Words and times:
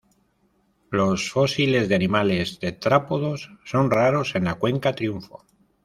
Los 0.89 1.29
fósiles 1.29 1.87
de 1.87 1.93
animales 1.93 2.57
tetrápodos 2.57 3.51
son 3.63 3.91
raros 3.91 4.33
en 4.33 4.45
la 4.45 4.55
Cuenca 4.55 4.95
Triunfo. 4.95 5.45